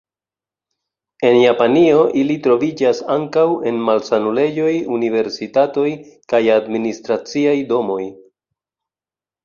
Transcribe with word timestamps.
En 1.27 1.35
Japanio, 1.41 1.99
ili 2.21 2.37
troviĝas 2.47 3.03
ankaŭ 3.17 3.45
en 3.73 3.79
malsanulejoj, 3.91 4.73
universitatoj 4.99 5.87
kaj 6.35 6.45
administraciaj 6.59 7.59
domoj. 7.75 8.05